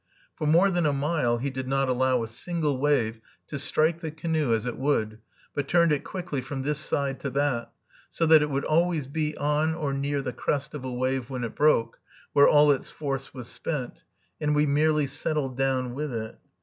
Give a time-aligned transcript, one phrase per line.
[0.35, 4.09] For more than a mile he did not allow a single wave to strike the
[4.09, 5.19] canoe as it would,
[5.53, 7.71] but turned it quickly from this side to that,
[8.09, 11.43] so that it would always be on or near the crest of a wave when
[11.43, 11.99] it broke,
[12.33, 14.03] where all its force was spent,
[14.39, 16.39] and we merely settled down with it.